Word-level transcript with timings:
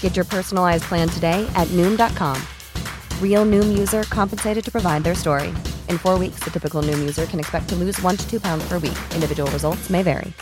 Get 0.00 0.16
your 0.16 0.24
personalized 0.24 0.84
plan 0.84 1.08
today 1.08 1.48
at 1.54 1.68
Noom.com. 1.68 2.42
Real 3.22 3.46
Noom 3.46 3.78
user 3.78 4.02
compensated 4.04 4.64
to 4.64 4.72
provide 4.72 5.04
their 5.04 5.14
story. 5.14 5.50
In 5.88 5.98
four 5.98 6.18
weeks, 6.18 6.40
the 6.40 6.50
typical 6.50 6.82
Noom 6.82 6.98
user 6.98 7.26
can 7.26 7.38
expect 7.38 7.68
to 7.68 7.76
lose 7.76 8.02
one 8.02 8.16
to 8.16 8.28
two 8.28 8.40
pounds 8.40 8.66
per 8.68 8.80
week. 8.80 8.98
Individual 9.14 9.48
results 9.52 9.88
may 9.88 10.02
vary. 10.02 10.32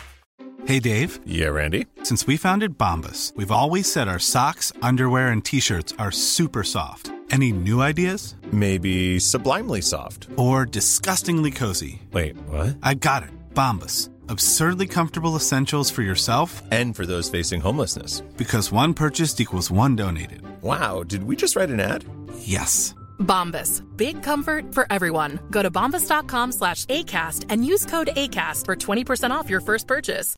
Hey, 0.67 0.81
Dave. 0.81 1.21
Yeah, 1.25 1.51
Randy. 1.51 1.87
Since 2.03 2.27
we 2.27 2.37
founded 2.37 2.77
Bombus, 2.77 3.33
we've 3.37 3.53
always 3.53 3.91
said 3.91 4.09
our 4.09 4.19
socks, 4.19 4.73
underwear, 4.83 5.29
and 5.29 5.45
t 5.45 5.61
shirts 5.61 5.95
are 5.97 6.11
super 6.11 6.65
soft. 6.65 7.13
Any 7.31 7.53
new 7.53 7.81
ideas? 7.81 8.35
Maybe 8.51 9.21
sublimely 9.21 9.81
soft. 9.81 10.27
Or 10.37 10.67
disgustingly 10.67 11.53
cozy. 11.53 12.03
Wait, 12.13 12.37
what? 12.49 12.77
I 12.83 12.95
got 12.95 13.23
it. 13.23 13.31
Bombus. 13.55 14.11
Absurdly 14.29 14.87
comfortable 14.87 15.37
essentials 15.37 15.91
for 15.91 16.03
yourself 16.03 16.63
and 16.71 16.97
for 16.97 17.07
those 17.07 17.31
facing 17.31 17.61
homelessness. 17.61 18.23
Because 18.37 18.73
one 18.73 18.95
purchased 18.95 19.41
equals 19.41 19.71
one 19.71 19.95
donated. 19.97 20.43
Wow, 20.63 21.03
did 21.03 21.25
we 21.25 21.37
just 21.37 21.55
write 21.55 21.71
an 21.71 21.81
ad? 21.81 22.05
Yes. 22.39 22.95
Bombas. 23.19 23.83
Big 23.97 24.23
comfort 24.23 24.75
for 24.75 24.87
everyone. 24.91 25.39
Go 25.51 25.63
to 25.63 25.71
bombas.com 25.71 26.53
slash 26.53 26.87
ACAST 26.87 27.45
and 27.51 27.65
use 27.65 27.85
code 27.87 28.09
ACAST 28.17 28.65
for 28.65 28.75
20% 28.75 29.31
off 29.31 29.51
your 29.51 29.61
first 29.61 29.87
purchase. 29.87 30.37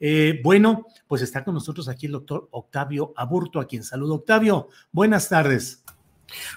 Eh, 0.00 0.40
bueno, 0.44 0.86
pues 1.08 1.22
está 1.22 1.42
con 1.42 1.54
nosotros 1.54 1.88
aquí 1.88 2.06
el 2.06 2.12
doctor 2.12 2.48
Octavio 2.52 3.12
Aburto, 3.16 3.60
a 3.60 3.66
quien 3.66 3.82
saludo. 3.82 4.14
Octavio, 4.16 4.68
buenas 4.92 5.28
tardes. 5.28 5.82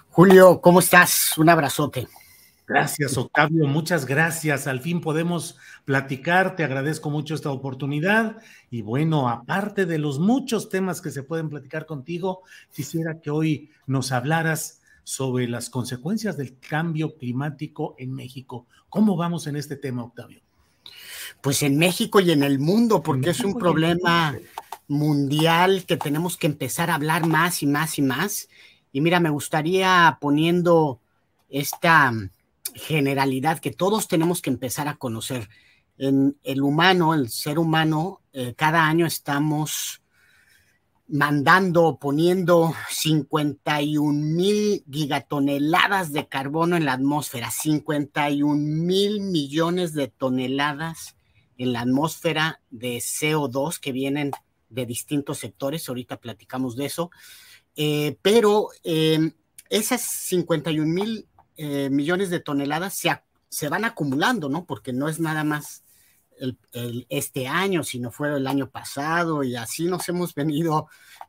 Julio, 0.09 0.61
¿cómo 0.61 0.79
estás? 0.79 1.38
Un 1.38 1.49
abrazote. 1.49 2.07
Gracias, 2.73 3.17
Octavio. 3.17 3.67
Muchas 3.67 4.05
gracias. 4.05 4.66
Al 4.66 4.80
fin 4.80 5.02
podemos 5.02 5.58
platicar. 5.83 6.55
Te 6.55 6.64
agradezco 6.64 7.09
mucho 7.09 7.36
esta 7.36 7.52
oportunidad. 7.52 8.38
Y 8.69 8.81
bueno, 8.81 9.28
aparte 9.28 9.86
de 9.86 9.97
los 9.97 10.19
muchos 10.19 10.69
temas 10.69 11.02
que 11.02 11.11
se 11.11 11.23
pueden 11.23 11.50
platicar 11.50 11.86
contigo, 11.86 12.44
quisiera 12.73 13.19
que 13.19 13.30
hoy 13.30 13.72
nos 13.88 14.13
hablaras 14.13 14.81
sobre 15.03 15.50
las 15.50 15.69
consecuencias 15.69 16.38
del 16.38 16.58
cambio 16.59 17.17
climático 17.17 17.95
en 17.97 18.13
México. 18.13 18.67
¿Cómo 18.88 19.17
vamos 19.17 19.47
en 19.47 19.58
este 19.58 19.75
tema, 19.75 20.06
Octavio? 20.06 20.41
Pues 21.41 21.63
en 21.63 21.78
México 21.78 22.22
y 22.22 22.31
en 22.31 22.41
el 22.41 22.58
mundo, 22.59 23.03
porque 23.03 23.31
es 23.31 23.41
un 23.41 23.56
problema 23.56 24.38
mundial 24.88 25.83
que 25.85 25.97
tenemos 25.97 26.38
que 26.38 26.47
empezar 26.47 26.89
a 26.89 26.95
hablar 26.95 27.25
más 27.28 27.63
y 27.63 27.67
más 27.67 27.97
y 27.97 28.02
más. 28.02 28.47
Y 28.94 29.02
mira, 29.02 29.19
me 29.19 29.30
gustaría 29.30 30.17
poniendo 30.22 31.02
esta 31.50 32.13
generalidad 32.75 33.59
que 33.59 33.72
todos 33.72 34.08
tenemos 34.08 34.41
que 34.41 34.50
empezar 34.50 34.88
a 34.88 34.95
conocer. 34.95 35.50
En 35.97 36.38
el 36.44 36.61
humano, 36.61 37.13
el 37.13 37.30
ser 37.30 37.59
humano, 37.59 38.22
eh, 38.33 38.53
cada 38.55 38.86
año 38.86 39.05
estamos 39.05 40.02
mandando, 41.11 41.97
poniendo 42.00 42.73
51 42.89 44.13
mil 44.13 44.83
gigatoneladas 44.89 46.13
de 46.13 46.28
carbono 46.28 46.78
en 46.78 46.86
la 46.86 46.94
atmósfera, 46.94 47.51
51 47.51 48.56
mil 48.56 49.19
millones 49.19 49.94
de 49.94 50.07
toneladas 50.07 51.18
en 51.57 51.74
la 51.74 51.81
atmósfera 51.81 52.62
de 52.69 52.97
CO2 52.97 53.79
que 53.79 53.91
vienen 53.91 54.31
de 54.69 54.85
distintos 54.85 55.40
sectores, 55.40 55.88
ahorita 55.90 56.18
platicamos 56.18 56.78
de 56.78 56.85
eso, 56.85 57.12
eh, 57.75 58.18
pero 58.22 58.69
eh, 58.85 59.34
esas 59.69 60.01
51 60.01 60.85
mil 60.85 61.28
eh, 61.63 61.91
millones 61.91 62.31
de 62.31 62.39
toneladas 62.39 62.95
se, 62.95 63.22
se, 63.47 63.69
van 63.69 63.85
acumulando, 63.85 64.49
¿no? 64.49 64.66
Porque 64.66 64.94
no 64.94 65.07
es 65.07 65.19
nada 65.19 65.44
más 65.44 65.83
el, 66.39 67.05
este 67.07 67.47
año, 67.47 67.83
sino 67.83 68.09
fue 68.09 68.35
el 68.35 68.47
año 68.47 68.72
pasado 68.72 69.44
y 69.44 69.55
así 69.55 69.85
nos 69.85 70.09
hemos 70.09 70.33
venido 70.33 70.88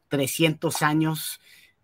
300 0.09 0.81
años, 0.81 1.39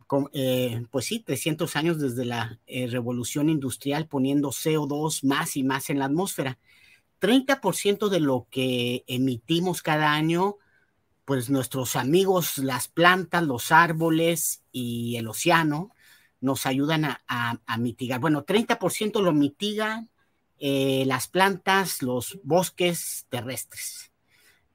con, 0.07 0.31
eh, 0.33 0.83
pues 0.91 1.05
sí, 1.05 1.21
300 1.21 1.77
años 1.77 2.01
desde 2.01 2.25
la 2.25 2.59
eh, 2.67 2.87
revolución 2.87 3.51
industrial 3.51 4.09
poniendo 4.09 4.49
CO2 4.49 5.25
más 5.25 5.55
y 5.59 5.63
más 5.63 5.91
en 5.91 5.99
la 5.99 6.07
atmósfera. 6.07 6.59
30% 7.21 8.09
de 8.09 8.21
lo 8.21 8.47
que 8.51 9.05
emitimos 9.09 9.83
cada 9.83 10.15
año, 10.15 10.57
pues 11.27 11.51
nuestros 11.51 11.97
amigos, 11.97 12.57
las 12.57 12.89
plantas, 12.89 13.43
los 13.43 13.73
árboles 13.73 14.63
y 14.73 15.17
el 15.17 15.29
océano, 15.29 15.91
nos 16.41 16.67
ayudan 16.67 17.05
a, 17.05 17.21
a, 17.27 17.59
a 17.67 17.79
mitigar. 17.79 18.21
Bueno, 18.21 18.45
30% 18.45 19.21
lo 19.21 19.33
mitigan 19.33 20.11
eh, 20.61 21.05
las 21.07 21.29
plantas, 21.29 22.03
los 22.03 22.39
bosques 22.43 23.27
terrestres. 23.29 24.11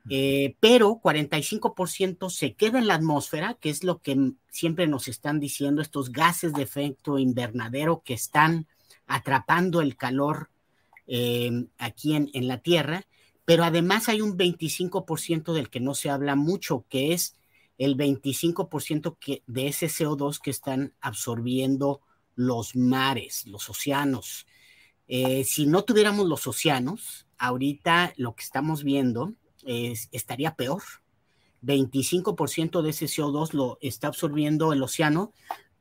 Eh, 0.10 0.56
pero 0.60 1.00
45% 1.02 2.30
se 2.30 2.56
queda 2.56 2.80
en 2.80 2.88
la 2.88 2.96
atmósfera, 2.96 3.56
que 3.56 3.70
es 3.70 3.84
lo 3.84 4.02
que 4.02 4.34
siempre 4.50 4.88
nos 4.88 5.08
están 5.08 5.40
diciendo 5.40 5.82
estos 5.82 6.12
gases 6.12 6.54
de 6.54 6.64
efecto 6.64 7.20
invernadero 7.20 8.02
que 8.04 8.14
están 8.14 8.68
atrapando 9.08 9.82
el 9.82 9.96
calor 9.96 10.50
eh, 11.08 11.68
aquí 11.78 12.16
en, 12.16 12.30
en, 12.34 12.48
la 12.48 12.60
Tierra, 12.60 13.06
pero 13.46 13.64
además 13.64 14.08
hay 14.10 14.22
un 14.22 14.38
25% 14.38 15.54
del 15.54 15.70
que 15.70 15.80
no 15.80 15.96
se 15.96 16.10
habla 16.10 16.36
mucho, 16.36 16.86
que 16.90 17.14
es 17.14 17.36
el 17.78 17.98
25% 17.98 19.18
que, 19.20 19.44
de 19.48 19.68
ese 19.68 19.88
CO2 19.88 20.40
que 20.40 20.52
están 20.52 20.94
absorbiendo 21.02 22.02
los 22.36 22.76
mares, 22.76 23.46
los 23.48 23.70
océanos. 23.70 24.48
Eh, 25.08 25.44
si 25.44 25.66
no 25.66 25.84
tuviéramos 25.84 26.28
los 26.28 26.48
océanos, 26.48 27.28
ahorita 27.38 28.14
lo 28.18 28.36
que 28.36 28.44
estamos 28.44 28.84
viendo 28.84 29.34
es, 29.66 30.10
estaría 30.12 30.56
peor. 30.56 30.82
25% 31.62 32.82
de 32.82 32.90
ese 32.90 33.06
CO2 33.06 33.54
lo 33.54 33.78
está 33.82 34.08
absorbiendo 34.08 34.74
el 34.74 34.84
océano, 34.84 35.34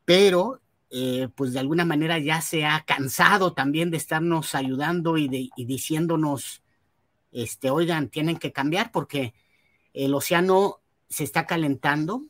pero 0.05 0.61
eh, 0.89 1.27
pues 1.35 1.53
de 1.53 1.59
alguna 1.59 1.85
manera 1.85 2.19
ya 2.19 2.39
se 2.41 2.65
ha 2.65 2.83
cansado 2.85 3.53
también 3.53 3.91
de 3.91 3.97
estarnos 3.97 4.55
ayudando 4.55 5.17
y, 5.17 5.27
de, 5.27 5.49
y 5.55 5.65
diciéndonos, 5.65 6.61
este, 7.31 7.71
oigan, 7.71 8.09
tienen 8.09 8.37
que 8.37 8.51
cambiar 8.51 8.91
porque 8.91 9.33
el 9.93 10.13
océano 10.13 10.82
se 11.09 11.23
está 11.23 11.45
calentando 11.45 12.23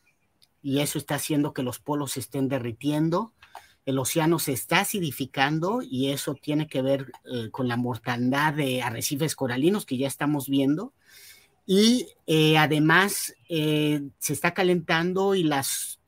y 0.62 0.80
eso 0.80 0.98
está 0.98 1.16
haciendo 1.16 1.54
que 1.54 1.64
los 1.64 1.80
polos 1.80 2.14
se 2.14 2.22
estén 2.22 2.48
derritiendo, 2.48 3.34
el 3.86 4.00
océano 4.00 4.40
se 4.40 4.54
está 4.54 4.80
acidificando 4.80 5.82
y 5.82 6.10
eso 6.10 6.36
tiene 6.36 6.68
que 6.68 6.82
ver 6.82 7.12
eh, 7.26 7.50
con 7.52 7.68
la 7.68 7.76
mortandad 7.76 8.54
de 8.54 8.82
arrecifes 8.82 9.36
coralinos 9.36 9.86
que 9.86 9.98
ya 9.98 10.08
estamos 10.08 10.48
viendo. 10.48 10.94
Y 11.66 12.08
eh, 12.28 12.58
además 12.58 13.36
eh, 13.50 14.02
se 14.20 14.34
está 14.34 14.54
calentando 14.54 15.36
y 15.36 15.44
las, 15.44 16.00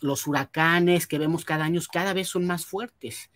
los 0.00 0.26
huracanes 0.26 1.06
que 1.06 1.18
vemos 1.18 1.44
cada 1.46 1.64
año 1.64 1.80
cada 1.90 2.12
vez 2.12 2.28
son 2.28 2.46
más 2.46 2.66
fuertes. 2.66 3.30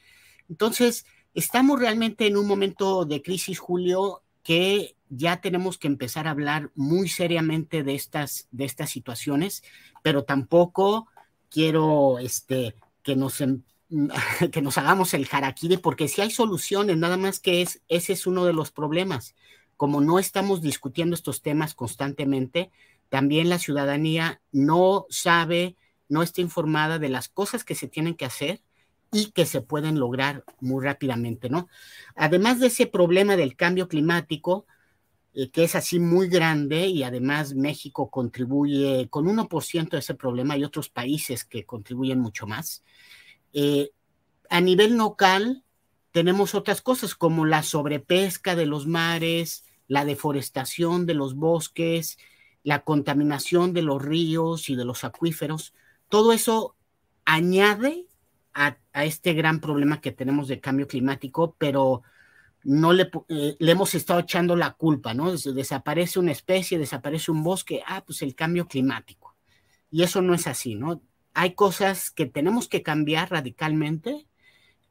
Entonces, 0.50 1.06
estamos 1.32 1.78
realmente 1.78 2.26
en 2.26 2.36
un 2.36 2.46
momento 2.46 3.06
de 3.06 3.22
crisis, 3.22 3.58
Julio, 3.58 4.22
que 4.42 4.96
ya 5.10 5.40
tenemos 5.40 5.76
que 5.76 5.88
empezar 5.88 6.26
a 6.26 6.30
hablar 6.30 6.70
muy 6.74 7.08
seriamente 7.08 7.82
de 7.82 7.94
estas, 7.94 8.48
de 8.52 8.64
estas 8.64 8.90
situaciones, 8.90 9.62
pero 10.02 10.24
tampoco 10.24 11.08
quiero 11.50 12.18
este, 12.20 12.76
que, 13.02 13.16
nos, 13.16 13.42
que 14.52 14.62
nos 14.62 14.78
hagamos 14.78 15.12
el 15.12 15.28
harakiri, 15.30 15.76
porque 15.76 16.08
si 16.08 16.22
hay 16.22 16.30
soluciones, 16.30 16.96
nada 16.96 17.16
más 17.16 17.40
que 17.40 17.60
es, 17.60 17.82
ese 17.88 18.14
es 18.14 18.26
uno 18.26 18.44
de 18.44 18.52
los 18.52 18.70
problemas. 18.70 19.34
Como 19.76 20.00
no 20.00 20.18
estamos 20.18 20.62
discutiendo 20.62 21.14
estos 21.14 21.42
temas 21.42 21.74
constantemente, 21.74 22.70
también 23.08 23.48
la 23.48 23.58
ciudadanía 23.58 24.40
no 24.52 25.06
sabe, 25.10 25.76
no 26.08 26.22
está 26.22 26.40
informada 26.40 26.98
de 26.98 27.08
las 27.08 27.28
cosas 27.28 27.64
que 27.64 27.74
se 27.74 27.88
tienen 27.88 28.14
que 28.14 28.26
hacer 28.26 28.62
y 29.12 29.32
que 29.32 29.46
se 29.46 29.60
pueden 29.60 29.98
lograr 29.98 30.44
muy 30.60 30.84
rápidamente, 30.84 31.50
¿no? 31.50 31.68
Además 32.14 32.60
de 32.60 32.68
ese 32.68 32.86
problema 32.86 33.36
del 33.36 33.56
cambio 33.56 33.88
climático, 33.88 34.66
eh, 35.34 35.50
que 35.50 35.64
es 35.64 35.74
así 35.74 35.98
muy 35.98 36.28
grande 36.28 36.86
y 36.86 37.02
además 37.02 37.54
México 37.54 38.10
contribuye 38.10 39.08
con 39.10 39.26
1% 39.26 39.90
de 39.90 39.98
ese 39.98 40.14
problema 40.14 40.56
y 40.56 40.64
otros 40.64 40.88
países 40.88 41.44
que 41.44 41.64
contribuyen 41.64 42.20
mucho 42.20 42.46
más. 42.46 42.82
Eh, 43.52 43.90
a 44.48 44.60
nivel 44.60 44.96
local 44.96 45.64
tenemos 46.12 46.54
otras 46.54 46.82
cosas 46.82 47.14
como 47.14 47.46
la 47.46 47.62
sobrepesca 47.62 48.56
de 48.56 48.66
los 48.66 48.86
mares, 48.86 49.64
la 49.86 50.04
deforestación 50.04 51.06
de 51.06 51.14
los 51.14 51.34
bosques, 51.34 52.18
la 52.62 52.82
contaminación 52.82 53.72
de 53.72 53.82
los 53.82 54.02
ríos 54.02 54.68
y 54.68 54.76
de 54.76 54.84
los 54.84 55.04
acuíferos, 55.04 55.74
todo 56.08 56.32
eso 56.32 56.76
añade 57.24 58.06
a, 58.52 58.76
este 58.92 59.32
gran 59.32 59.60
problema 59.60 60.00
que 60.00 60.12
tenemos 60.12 60.48
de 60.48 60.60
cambio 60.60 60.88
climático, 60.88 61.54
pero 61.58 62.02
no 62.62 62.92
le, 62.92 63.10
eh, 63.28 63.56
le, 63.58 63.72
hemos 63.72 63.94
estado 63.94 64.20
echando 64.20 64.56
la 64.56 64.72
culpa, 64.72 65.14
¿no? 65.14 65.32
Desaparece 65.32 66.18
una 66.18 66.32
especie, 66.32 66.78
desaparece 66.78 67.30
un 67.30 67.42
bosque, 67.42 67.82
ah, 67.86 68.04
pues 68.04 68.22
el 68.22 68.34
cambio 68.34 68.66
climático. 68.66 69.34
Y 69.90 70.02
eso 70.02 70.22
no 70.22 70.34
es 70.34 70.46
así, 70.46 70.74
¿no? 70.74 71.02
Hay 71.34 71.54
cosas 71.54 72.10
que 72.10 72.26
tenemos 72.26 72.68
que 72.68 72.82
cambiar 72.82 73.30
radicalmente 73.30 74.26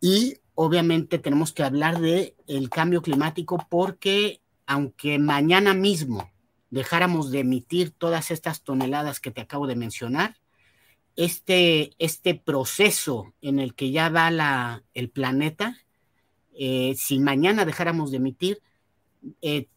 y 0.02 0.38
obviamente 0.56 1.20
tenemos 1.20 1.54
que 1.54 1.64
hablar 1.64 2.00
de 2.00 2.36
el 2.48 2.70
cambio 2.70 3.02
climático 3.02 3.66
porque 3.70 4.42
aunque 4.66 5.20
mañana 5.20 5.74
mismo 5.74 6.32
dejáramos 6.70 7.32
de 7.32 7.40
emitir 7.40 7.92
todas 7.92 8.32
estas 8.32 8.62
toneladas 8.64 9.20
que 9.20 9.32
te 9.32 9.42
acabo 9.42 9.68
de 9.68 9.76
mencionar, 9.76 10.38
este, 11.16 11.96
este 12.00 12.36
proceso 12.36 13.34
en 13.42 13.60
el 13.60 13.74
que 13.76 13.92
ya 13.92 14.10
va 14.10 14.32
la, 14.32 14.84
el 14.94 15.10
planeta, 15.10 15.78
eh, 16.62 16.94
si 16.98 17.20
mañana 17.20 17.64
dejáramos 17.64 18.12
de 18.12 18.18
emitir, 18.18 18.62
eh, 19.42 19.68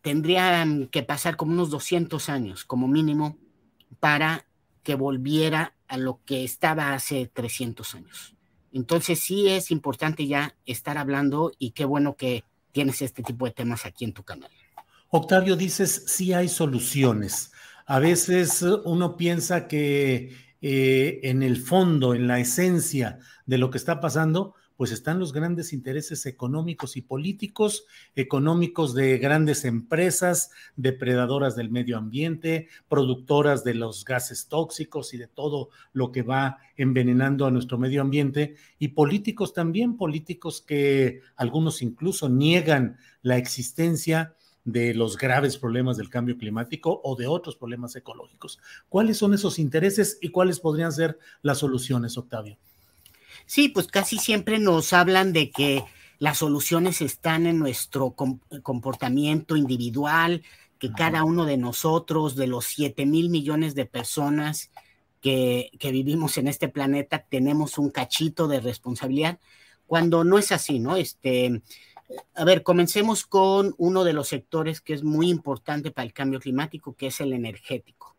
tendrían 0.00 0.86
que 0.86 1.02
pasar 1.02 1.36
como 1.36 1.52
unos 1.52 1.70
200 1.70 2.28
años 2.28 2.64
como 2.64 2.86
mínimo 2.86 3.36
para 3.98 4.46
que 4.84 4.94
volviera 4.94 5.74
a 5.88 5.96
lo 5.96 6.20
que 6.24 6.44
estaba 6.44 6.94
hace 6.94 7.26
300 7.26 7.96
años. 7.96 8.36
Entonces 8.72 9.18
sí 9.18 9.48
es 9.48 9.72
importante 9.72 10.28
ya 10.28 10.54
estar 10.66 10.98
hablando 10.98 11.50
y 11.58 11.72
qué 11.72 11.84
bueno 11.84 12.14
que 12.14 12.44
tienes 12.70 13.02
este 13.02 13.24
tipo 13.24 13.46
de 13.46 13.50
temas 13.50 13.84
aquí 13.84 14.04
en 14.04 14.12
tu 14.12 14.22
canal. 14.22 14.52
Octavio, 15.08 15.56
dices, 15.56 16.04
sí 16.06 16.32
hay 16.32 16.48
soluciones. 16.48 17.50
A 17.86 17.98
veces 17.98 18.62
uno 18.84 19.16
piensa 19.16 19.66
que 19.66 20.32
eh, 20.62 21.18
en 21.24 21.42
el 21.42 21.56
fondo, 21.56 22.14
en 22.14 22.28
la 22.28 22.38
esencia 22.38 23.18
de 23.46 23.58
lo 23.58 23.72
que 23.72 23.78
está 23.78 23.98
pasando, 23.98 24.54
pues 24.80 24.92
están 24.92 25.18
los 25.18 25.34
grandes 25.34 25.74
intereses 25.74 26.24
económicos 26.24 26.96
y 26.96 27.02
políticos, 27.02 27.84
económicos 28.16 28.94
de 28.94 29.18
grandes 29.18 29.66
empresas, 29.66 30.52
depredadoras 30.74 31.54
del 31.54 31.68
medio 31.68 31.98
ambiente, 31.98 32.66
productoras 32.88 33.62
de 33.62 33.74
los 33.74 34.06
gases 34.06 34.48
tóxicos 34.48 35.12
y 35.12 35.18
de 35.18 35.26
todo 35.26 35.68
lo 35.92 36.12
que 36.12 36.22
va 36.22 36.60
envenenando 36.78 37.44
a 37.44 37.50
nuestro 37.50 37.76
medio 37.76 38.00
ambiente, 38.00 38.54
y 38.78 38.88
políticos 38.88 39.52
también, 39.52 39.98
políticos 39.98 40.64
que 40.66 41.20
algunos 41.36 41.82
incluso 41.82 42.30
niegan 42.30 42.96
la 43.20 43.36
existencia 43.36 44.34
de 44.64 44.94
los 44.94 45.18
graves 45.18 45.58
problemas 45.58 45.98
del 45.98 46.08
cambio 46.08 46.38
climático 46.38 47.02
o 47.04 47.16
de 47.16 47.26
otros 47.26 47.54
problemas 47.54 47.96
ecológicos. 47.96 48.58
¿Cuáles 48.88 49.18
son 49.18 49.34
esos 49.34 49.58
intereses 49.58 50.16
y 50.22 50.30
cuáles 50.30 50.58
podrían 50.58 50.90
ser 50.90 51.18
las 51.42 51.58
soluciones, 51.58 52.16
Octavio? 52.16 52.56
Sí, 53.50 53.68
pues 53.68 53.88
casi 53.88 54.16
siempre 54.18 54.60
nos 54.60 54.92
hablan 54.92 55.32
de 55.32 55.50
que 55.50 55.82
las 56.20 56.38
soluciones 56.38 57.00
están 57.00 57.48
en 57.48 57.58
nuestro 57.58 58.14
comportamiento 58.62 59.56
individual, 59.56 60.44
que 60.78 60.92
cada 60.92 61.24
uno 61.24 61.44
de 61.46 61.56
nosotros, 61.56 62.36
de 62.36 62.46
los 62.46 62.66
7 62.66 63.06
mil 63.06 63.28
millones 63.28 63.74
de 63.74 63.86
personas 63.86 64.70
que, 65.20 65.72
que, 65.80 65.90
vivimos 65.90 66.38
en 66.38 66.46
este 66.46 66.68
planeta, 66.68 67.26
tenemos 67.28 67.76
un 67.76 67.90
cachito 67.90 68.46
de 68.46 68.60
responsabilidad, 68.60 69.40
cuando 69.84 70.22
no 70.22 70.38
es 70.38 70.52
así, 70.52 70.78
¿no? 70.78 70.94
Este, 70.94 71.60
a 72.36 72.44
ver, 72.44 72.62
comencemos 72.62 73.26
con 73.26 73.74
uno 73.78 74.04
de 74.04 74.12
los 74.12 74.28
sectores 74.28 74.80
que 74.80 74.94
es 74.94 75.02
muy 75.02 75.28
importante 75.28 75.90
para 75.90 76.06
el 76.06 76.12
cambio 76.12 76.38
climático, 76.38 76.94
que 76.94 77.08
es 77.08 77.20
el 77.20 77.32
energético. 77.32 78.14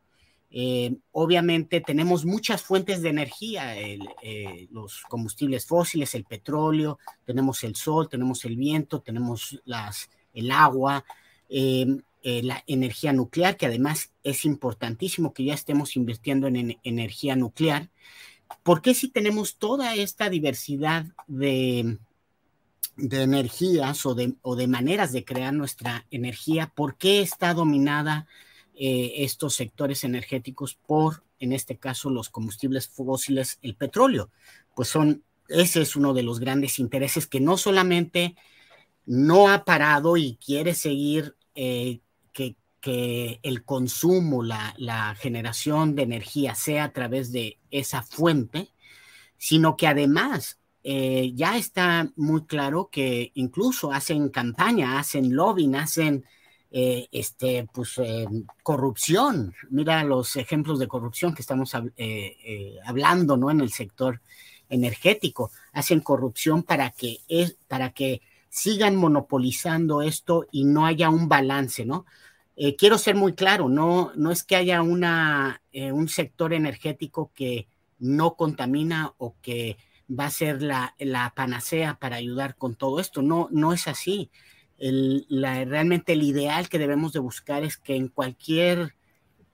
Eh, 0.54 0.98
obviamente 1.14 1.80
tenemos 1.80 2.26
muchas 2.26 2.62
fuentes 2.62 3.02
de 3.02 3.10
energía, 3.10 3.80
eh, 3.80 4.68
los 4.72 5.02
combustibles 5.08 5.66
fósiles, 5.66 6.14
el 6.14 6.26
petróleo, 6.26 7.00
tenemos 7.26 7.64
el 7.64 7.76
sol, 7.76 8.10
tenemos 8.10 8.44
el 8.44 8.58
viento, 8.58 9.00
tenemos 9.00 9.62
las, 9.64 10.10
el 10.34 10.52
agua, 10.52 11.06
eh, 11.48 11.86
la 12.22 12.64
energía 12.68 13.14
nuclear, 13.14 13.56
que 13.56 13.66
además 13.66 14.12
es 14.24 14.44
importantísimo 14.44 15.34
que 15.34 15.46
ya 15.46 15.54
estemos 15.54 15.96
invirtiendo 15.96 16.48
en, 16.48 16.78
energía 16.84 17.38
nuclear. 17.38 17.90
¿Por 18.62 18.82
qué 18.82 18.94
si 18.94 19.08
tenemos 19.08 19.56
toda 19.56 19.96
esta 19.96 20.30
diversidad 20.30 21.06
de, 21.28 21.98
de 22.98 23.24
energías 23.24 24.06
o 24.06 24.16
de, 24.16 24.34
o 24.42 24.58
de, 24.58 24.68
maneras 24.68 25.14
de 25.14 25.24
crear 25.24 25.54
nuestra 25.54 26.06
energía, 26.12 26.68
¿por 26.76 26.98
qué 26.98 27.22
está 27.22 27.54
dominada 27.54 28.28
eh, 28.84 29.24
estos 29.24 29.54
sectores 29.54 30.04
energéticos 30.04 30.74
por, 30.74 31.24
en 31.38 31.54
este 31.54 31.78
caso, 31.78 32.10
los 32.10 32.30
combustibles 32.30 32.88
fósiles, 32.88 33.60
el 33.62 33.76
petróleo? 33.76 34.32
Pues 34.76 34.88
son, 34.88 35.24
ese 35.50 35.82
es 35.82 35.96
uno 35.96 36.16
de 36.16 36.24
los 36.24 36.40
grandes 36.40 36.80
intereses 36.80 37.28
que 37.28 37.40
no 37.40 37.58
solamente 37.58 38.36
no 39.06 39.50
ha 39.50 39.66
parado 39.66 40.18
y 40.18 40.40
quiere 40.44 40.74
seguir 40.74 41.36
eh, 41.54 42.00
que, 42.34 42.56
que, 42.80 43.40
el 43.44 43.64
consumo, 43.64 44.42
la, 44.42 44.74
la 44.80 45.14
generación 45.14 45.94
de 45.94 46.02
energía 46.02 46.56
sea 46.56 46.86
a 46.86 46.92
través 46.92 47.32
de 47.32 47.60
esa 47.70 48.02
fuente, 48.02 48.70
sino 49.38 49.78
que 49.78 49.86
además 49.86 50.58
eh, 50.84 51.34
ya 51.36 51.58
está 51.58 52.12
muy 52.16 52.46
claro 52.46 52.90
que 52.92 53.32
incluso 53.36 53.94
hacen 53.94 54.30
campaña, 54.30 54.98
hacen 54.98 55.36
lobbying, 55.36 55.76
hacen 55.76 56.26
eh, 56.72 57.08
este, 57.12 57.68
pues, 57.72 57.98
eh, 57.98 58.26
corrupción. 58.64 59.54
Mira 59.70 60.04
los 60.04 60.36
ejemplos 60.38 60.80
de 60.80 60.88
corrupción 60.88 61.34
que 61.36 61.42
estamos 61.42 61.74
hablando 62.86 63.38
¿no? 63.38 63.52
en 63.52 63.62
el 63.62 63.72
sector 63.72 64.22
energético. 64.70 65.52
Hacen 65.74 66.00
corrupción 66.00 66.64
para 66.64 66.92
que, 66.92 67.20
es, 67.28 67.58
para 67.68 67.92
que 67.92 68.22
sigan 68.50 68.96
monopolizando 68.96 70.02
esto 70.02 70.48
y 70.52 70.64
no 70.64 70.86
haya 70.86 71.10
un 71.10 71.28
balance, 71.30 71.86
¿no? 71.86 72.06
quiero 72.78 73.00
ser 73.00 73.16
muy 73.16 73.34
claro, 73.34 73.70
no, 73.70 74.12
no 74.16 74.30
es 74.30 74.44
que 74.44 74.56
haya 74.56 74.84
una, 74.84 75.64
un 75.74 76.08
sector 76.08 76.54
energético 76.54 77.32
que 77.34 77.68
no 77.98 78.36
contamina 78.36 79.14
o 79.18 79.36
que 79.42 79.78
va 80.12 80.26
a 80.26 80.32
ser 80.32 80.62
la, 80.62 80.94
panacea 81.36 81.98
para 82.00 82.18
ayudar 82.18 82.56
con 82.56 82.76
todo 82.76 83.00
esto. 83.00 83.22
No, 83.22 83.48
no 83.52 83.74
es 83.74 83.88
así. 83.88 84.30
Realmente 84.82 86.14
el 86.14 86.24
ideal 86.24 86.68
que 86.68 86.80
debemos 86.80 87.14
de 87.14 87.20
buscar 87.20 87.64
es 87.64 87.78
que 87.78 87.96
en 87.96 88.08
cualquier 88.08 88.96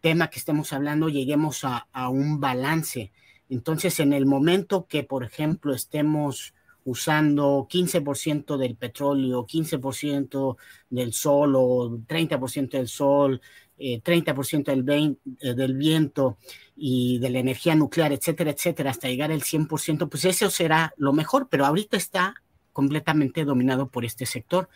tema 0.02 0.30
que 0.30 0.40
estemos 0.40 0.72
hablando 0.74 1.10
lleguemos 1.10 1.64
a, 1.64 1.86
un 2.10 2.40
balance. 2.40 3.12
Entonces, 3.50 4.00
en 4.00 4.14
el 4.14 4.26
momento 4.26 4.88
que, 4.88 5.04
por 5.04 5.24
ejemplo, 5.24 5.74
estemos 5.74 6.54
usando 6.86 7.68
15% 7.69 8.57
del 8.57 8.76
petróleo, 8.78 9.46
15% 9.46 10.56
del 10.90 11.14
sol 11.14 11.56
o 11.56 11.90
30% 12.07 12.69
del 12.69 12.88
sol, 12.88 13.42
30% 13.78 14.69
eh, 14.69 14.81
del, 14.81 15.18
eh, 15.42 15.54
del 15.54 15.76
viento, 15.76 16.38
y 16.78 17.18
de 17.18 17.31
la 17.31 17.40
energía 17.40 17.76
nuclear, 17.76 18.14
etcétera, 18.14 18.52
etcétera, 18.52 18.92
hasta 18.92 19.10
llegar 19.10 19.31
al 19.31 19.42
100%, 19.42 20.07
pues 20.10 20.26
eso 20.26 20.50
será 20.50 20.94
lo 20.96 21.12
mejor, 21.12 21.48
pero 21.50 21.66
ahorita 21.66 21.98
está 21.98 22.36
completamente 22.78 23.44
dominado 23.44 23.88
por 23.88 24.06
este 24.06 24.28
sector. 24.28 24.69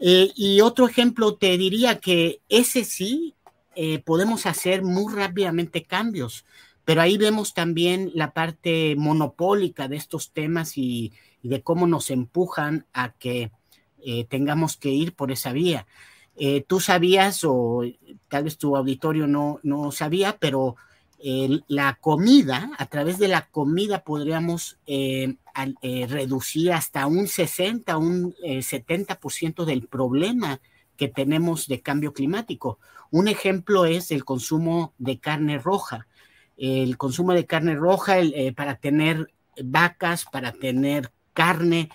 Eh, 0.00 0.30
y 0.34 0.62
otro 0.62 0.88
ejemplo, 0.88 1.34
te 1.34 1.58
diría 1.58 2.00
que 2.00 2.40
ese 2.48 2.82
sí 2.82 3.34
eh, 3.76 3.98
podemos 3.98 4.46
hacer 4.46 4.82
muy 4.82 5.12
rápidamente 5.12 5.82
cambios, 5.82 6.46
pero 6.86 7.02
ahí 7.02 7.18
vemos 7.18 7.52
también 7.52 8.10
la 8.14 8.32
parte 8.32 8.96
monopólica 8.96 9.86
de 9.86 9.96
estos 9.96 10.32
temas 10.32 10.78
y, 10.78 11.12
de 11.42 11.60
cómo 11.60 11.86
nos 11.86 12.08
empujan 12.08 12.86
a 12.94 13.12
que 13.12 13.50
eh, 14.02 14.24
tengamos 14.30 14.78
que 14.78 14.88
ir 14.88 15.14
por 15.14 15.30
esa 15.30 15.52
vía. 15.52 15.86
Tú 16.66 16.80
sabías, 16.80 17.44
o 17.44 17.82
tal 18.28 18.44
vez 18.44 18.56
tu 18.56 18.74
auditorio 18.74 19.26
no, 19.26 19.60
no 19.62 19.92
sabía, 19.92 20.38
pero 20.40 20.76
la 21.68 21.98
comida, 22.00 22.70
a 22.78 22.86
través 22.86 23.18
de 23.18 23.28
la 23.28 23.46
comida 23.46 24.02
podríamos 24.02 24.78
eh, 24.86 25.36
eh, 25.82 26.06
reducir 26.08 26.72
hasta 26.72 27.06
un 27.06 27.28
60, 27.28 27.96
un 27.96 28.34
70% 28.34 29.62
eh, 29.62 29.66
del 29.66 29.86
problema 29.86 30.60
que 30.96 31.08
tenemos 31.08 31.68
de 31.68 31.80
cambio 31.80 32.12
climático. 32.12 32.78
Un 33.10 33.28
ejemplo 33.28 33.84
es 33.84 34.10
el 34.10 34.24
consumo 34.24 34.94
de 34.98 35.18
carne 35.18 35.58
roja. 35.58 36.06
El 36.56 36.96
consumo 36.96 37.34
de 37.34 37.46
carne 37.46 37.76
roja 37.76 38.16
para 38.56 38.76
tener 38.76 39.32
vacas, 39.62 40.24
para 40.24 40.52
tener 40.52 41.12
carne, 41.34 41.88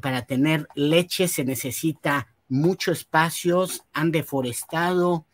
para 0.00 0.22
tener 0.22 0.68
leche 0.74 1.28
se 1.28 1.44
necesita 1.44 2.28
mucho 2.48 2.92
espacios, 2.92 3.84
han 3.92 4.10
deforestado, 4.10 5.26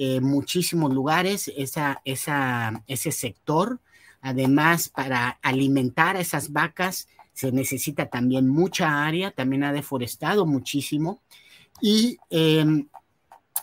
eh, 0.00 0.20
muchísimos 0.20 0.94
lugares 0.94 1.50
esa, 1.56 2.00
esa, 2.04 2.84
ese 2.86 3.10
sector. 3.10 3.80
Además, 4.20 4.88
para 4.90 5.40
alimentar 5.42 6.16
a 6.16 6.20
esas 6.20 6.52
vacas 6.52 7.08
se 7.32 7.50
necesita 7.50 8.06
también 8.06 8.46
mucha 8.46 9.04
área, 9.04 9.32
también 9.32 9.64
ha 9.64 9.72
deforestado 9.72 10.46
muchísimo. 10.46 11.20
Y 11.80 12.18
em, 12.30 12.86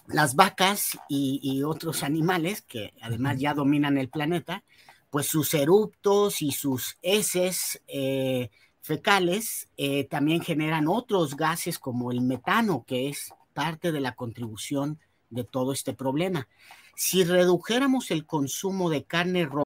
las 0.08 0.36
vacas 0.36 1.00
y, 1.08 1.63
otros 1.63 2.04
animales 2.04 2.62
que 2.62 2.94
además 3.01 3.39
ya 3.39 3.54
dominan 3.54 3.98
el 3.98 4.10
planeta, 4.10 4.65
pues 5.10 5.27
sus 5.27 5.54
eruptos 5.54 6.42
y 6.42 6.51
sus 6.51 6.98
heces 7.01 7.82
eh, 7.88 8.50
fecales 8.82 9.70
eh, 9.77 10.04
también 10.04 10.42
generan 10.42 10.89
otros 10.89 11.38
gases 11.38 11.80
como 11.80 12.12
el 12.12 12.20
metano, 12.20 12.84
que 12.86 13.08
es 13.08 13.34
parte 13.54 13.94
de 13.94 14.01
la 14.01 14.15
contribución 14.15 15.00
de 15.36 15.44
todo 15.44 15.72
este 15.72 15.94
problema. 15.94 16.48
Si 16.96 17.24
redujéramos 17.24 18.10
el 18.10 18.25
consumo 18.25 18.89
de 18.89 19.04
carne 19.04 19.46
roja. 19.46 19.65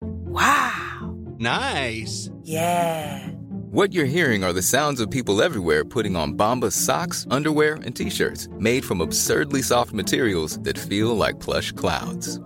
¡Wow! 0.00 1.36
Nice. 1.38 2.30
Yeah. 2.42 3.30
What 3.70 3.92
you're 3.92 4.06
hearing 4.06 4.44
are 4.44 4.52
the 4.52 4.62
sounds 4.62 5.00
of 5.00 5.10
people 5.10 5.42
everywhere 5.42 5.84
putting 5.84 6.16
on 6.16 6.34
Bombas 6.34 6.72
socks, 6.72 7.26
underwear, 7.30 7.74
and 7.84 7.94
t-shirts 7.94 8.48
made 8.58 8.84
from 8.84 9.00
absurdly 9.00 9.62
soft 9.62 9.92
materials 9.92 10.58
that 10.60 10.78
feel 10.78 11.16
like 11.16 11.38
plush 11.38 11.72
clouds. 11.72 12.40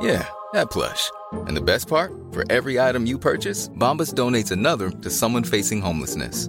Yeah, 0.00 0.28
that 0.52 0.70
plush. 0.70 1.10
And 1.32 1.56
the 1.56 1.62
best 1.62 1.88
part? 1.88 2.12
For 2.32 2.44
every 2.50 2.78
item 2.78 3.06
you 3.06 3.18
purchase, 3.18 3.68
Bombas 3.70 4.14
donates 4.14 4.52
another 4.52 4.90
to 4.90 5.10
someone 5.10 5.42
facing 5.42 5.80
homelessness. 5.80 6.48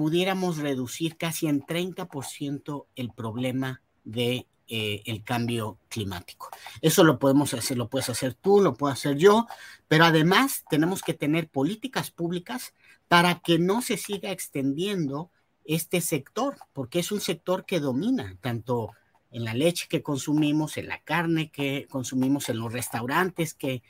pudiéramos 0.00 0.56
reducir 0.56 1.18
casi 1.18 1.46
en 1.46 1.60
30% 1.60 2.86
el 2.96 3.10
problema 3.12 3.82
de 4.02 4.46
eh, 4.66 5.02
el 5.04 5.22
cambio 5.22 5.78
climático. 5.90 6.48
Eso 6.80 7.04
lo 7.04 7.18
podemos 7.18 7.52
hacer, 7.52 7.76
lo 7.76 7.90
puedes 7.90 8.08
hacer 8.08 8.32
tú, 8.32 8.62
lo 8.62 8.72
puedo 8.72 8.90
hacer 8.90 9.18
yo, 9.18 9.46
pero 9.88 10.06
además 10.06 10.64
tenemos 10.70 11.02
que 11.02 11.12
tener 11.12 11.50
políticas 11.50 12.10
públicas 12.10 12.72
para 13.08 13.40
que 13.40 13.58
no 13.58 13.82
se 13.82 13.98
siga 13.98 14.30
extendiendo 14.30 15.30
este 15.66 16.00
sector, 16.00 16.56
porque 16.72 17.00
es 17.00 17.12
un 17.12 17.20
sector 17.20 17.66
que 17.66 17.78
domina 17.78 18.38
tanto 18.40 18.92
en 19.30 19.44
la 19.44 19.52
leche 19.52 19.86
que 19.86 20.02
consumimos, 20.02 20.78
en 20.78 20.88
la 20.88 21.02
carne 21.02 21.50
que 21.50 21.86
consumimos, 21.90 22.48
en 22.48 22.58
los 22.58 22.72
restaurantes 22.72 23.52
que, 23.52 23.82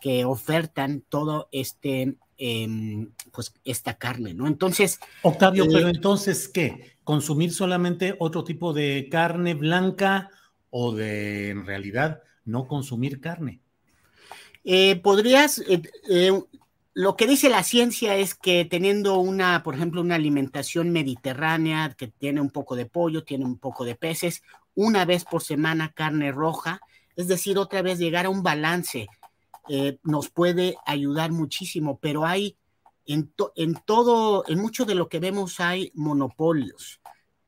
que 0.00 0.24
ofertan 0.24 1.00
todo 1.00 1.48
este 1.50 2.16
Pues 2.38 3.52
esta 3.64 3.94
carne, 3.94 4.32
¿no? 4.32 4.46
Entonces... 4.46 5.00
Octavio, 5.22 5.66
pero 5.66 5.88
eh, 5.88 5.90
entonces, 5.90 6.46
¿qué? 6.46 6.96
¿Consumir 7.02 7.52
solamente 7.52 8.14
otro 8.20 8.44
tipo 8.44 8.72
de 8.72 9.08
carne 9.10 9.54
blanca 9.54 10.30
o 10.70 10.94
de, 10.94 11.50
en 11.50 11.66
realidad, 11.66 12.22
no 12.44 12.68
consumir 12.68 13.20
carne? 13.20 13.60
Eh, 14.62 14.96
podrías, 14.96 15.62
eh, 15.68 16.42
lo 16.94 17.16
que 17.16 17.26
dice 17.26 17.48
la 17.48 17.64
ciencia 17.64 18.14
es 18.14 18.36
que 18.36 18.64
teniendo 18.64 19.18
una, 19.18 19.64
por 19.64 19.74
ejemplo, 19.74 20.00
una 20.00 20.14
alimentación 20.14 20.90
mediterránea 20.90 21.94
que 21.98 22.06
tiene 22.06 22.40
un 22.40 22.50
poco 22.50 22.76
de 22.76 22.86
pollo, 22.86 23.24
tiene 23.24 23.44
un 23.46 23.58
poco 23.58 23.84
de 23.84 23.96
peces, 23.96 24.44
una 24.76 25.04
vez 25.04 25.24
por 25.24 25.42
semana 25.42 25.92
carne 25.92 26.30
roja, 26.30 26.80
es 27.16 27.26
decir, 27.26 27.58
otra 27.58 27.82
vez 27.82 27.98
llegar 27.98 28.26
a 28.26 28.30
un 28.30 28.44
balance 28.44 29.08
eh, 29.68 29.98
nos 30.02 30.30
puede 30.30 30.76
ayudar 30.86 31.30
muchísimo, 31.32 31.98
pero 32.00 32.24
hay 32.24 32.56
en, 33.06 33.32
en 33.56 33.74
todo, 33.74 34.44
en 34.48 34.60
mucho 34.60 34.84
de 34.84 34.94
lo 34.94 35.08
que 35.08 35.20
vemos 35.20 35.60
hay 35.60 35.90
monopolios. 35.94 37.00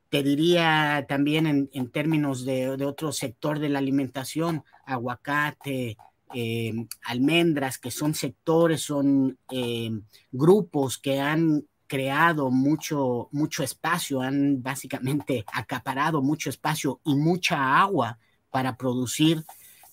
Te 0.09 0.25
diría 0.25 1.07
también 1.09 1.69
en, 1.73 1.91
términos 1.91 2.45
de, 2.45 2.69
otro 2.85 3.12
sector 3.12 3.61
de 3.61 3.69
la 3.69 3.79
alimentación, 3.79 4.65
aguacate, 4.85 5.97
eh, 6.35 6.87
almendras, 7.05 7.79
que 7.79 7.93
son 7.93 8.15
sectores, 8.15 8.83
son 8.83 9.39
eh, 9.53 9.91
grupos 10.33 10.99
que 10.99 11.21
han 11.21 11.65
creado 11.87 12.50
mucho, 12.50 13.29
mucho 13.31 13.62
espacio, 13.62 14.21
han 14.21 14.62
básicamente 14.62 15.45
acaparado 15.53 16.23
mucho 16.23 16.50
espacio 16.50 17.00
y 17.05 17.15
mucha 17.15 17.81
agua 17.81 18.19
para 18.50 18.77
producir 18.77 19.45